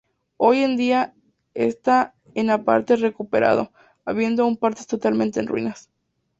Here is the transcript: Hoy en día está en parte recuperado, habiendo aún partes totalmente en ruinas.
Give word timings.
Hoy 0.37 0.63
en 0.63 0.77
día 0.77 1.13
está 1.53 2.15
en 2.33 2.47
parte 2.65 2.95
recuperado, 2.95 3.71
habiendo 4.03 4.41
aún 4.41 4.57
partes 4.57 4.87
totalmente 4.87 5.39
en 5.39 5.45
ruinas. 5.45 5.91